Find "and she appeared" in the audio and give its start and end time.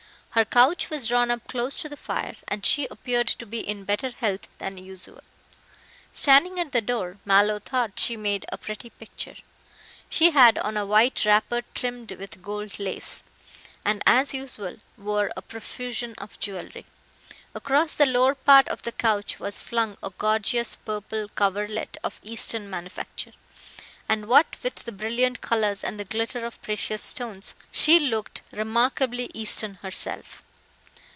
2.47-3.27